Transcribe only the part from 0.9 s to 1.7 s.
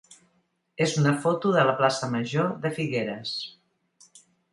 una foto de